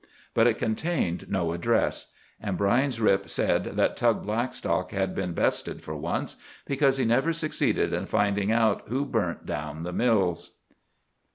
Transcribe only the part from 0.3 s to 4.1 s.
But it contained no address. And Brine's Rip said that